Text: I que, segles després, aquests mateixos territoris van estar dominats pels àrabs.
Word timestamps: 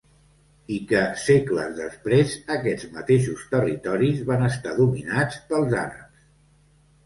I 0.77 0.77
que, 0.91 1.01
segles 1.23 1.75
després, 1.81 2.33
aquests 2.57 2.89
mateixos 2.97 3.45
territoris 3.53 4.27
van 4.33 4.49
estar 4.51 4.77
dominats 4.83 5.41
pels 5.53 5.81
àrabs. 5.87 6.21